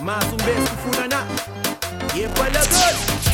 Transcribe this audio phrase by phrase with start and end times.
[0.00, 1.26] Mas um beijo funana.
[2.14, 3.33] E é.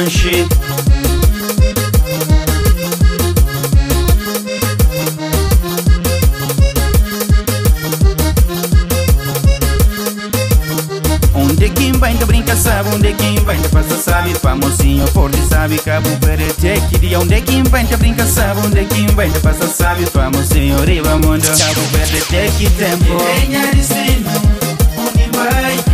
[0.00, 0.46] Manche
[11.34, 12.88] Onde quem vai ainda brinca sabe?
[12.94, 14.34] Onde quem vai ainda passa sabe?
[14.34, 15.78] Famosinho forte sabe?
[15.78, 17.20] Cabo Verde que dia.
[17.20, 18.60] Onde quem vai ainda brinca sabe?
[18.66, 20.06] Onde quem vai ainda passa sabe?
[20.06, 21.44] Famosinho riba mundo.
[21.44, 23.04] Cabo Verde até que tempo.
[23.04, 24.30] Querenha destino
[24.96, 25.89] Onde vai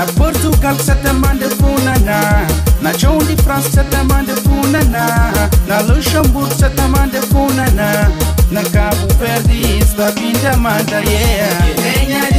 [0.00, 2.48] Na Portugal sa tamande funana
[2.80, 5.30] Na John de France sa tamande funana
[5.68, 8.08] Na Luxemburgo sa tamande funana
[8.50, 11.52] Na Cabo Verde está pinta manda yeah.
[11.76, 12.30] Querenha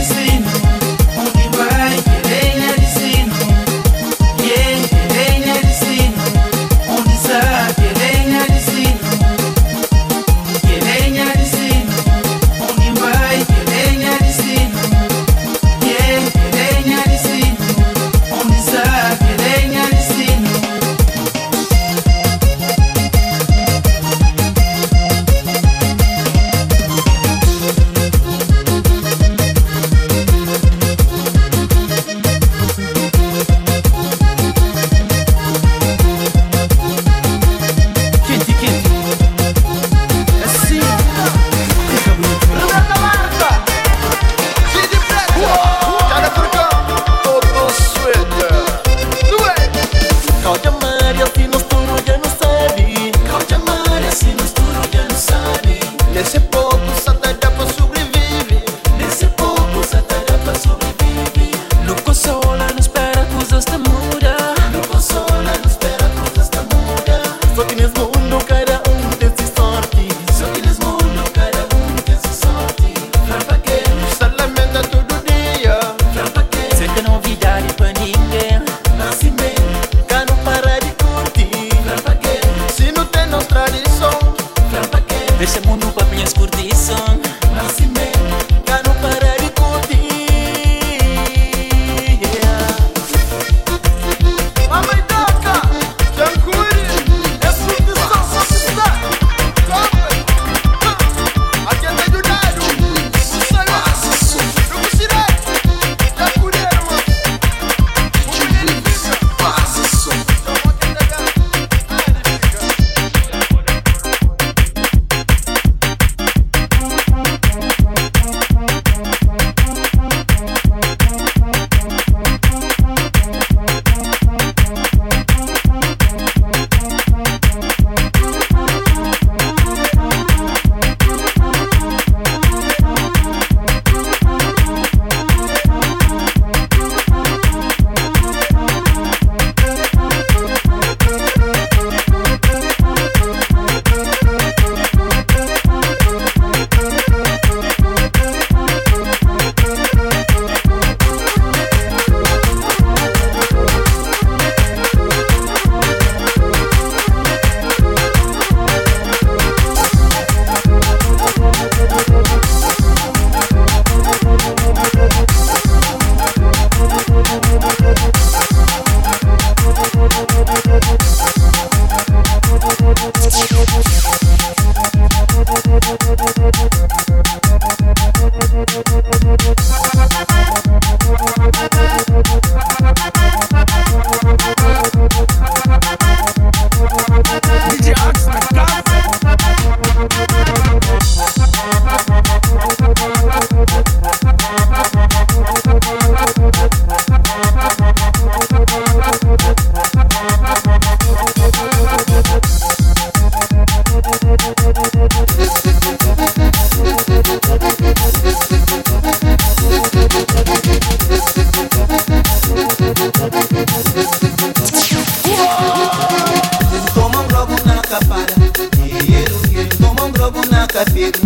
[220.51, 221.20] na kafiri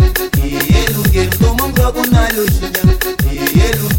[0.44, 2.80] iye lugendo mungu wakunayo shida
[3.32, 3.95] iye lugendo